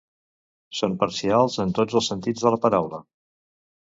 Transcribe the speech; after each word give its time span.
Són 0.77 0.95
parcials 1.03 1.57
en 1.65 1.75
tots 1.81 1.99
els 2.01 2.11
sentits 2.13 2.47
de 2.47 2.55
la 2.57 2.61
paraula 2.65 3.03